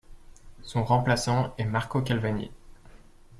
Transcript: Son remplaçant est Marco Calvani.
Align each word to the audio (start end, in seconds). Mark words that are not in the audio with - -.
Son 0.63 0.83
remplaçant 0.83 1.53
est 1.59 1.63
Marco 1.65 2.01
Calvani. 2.01 2.49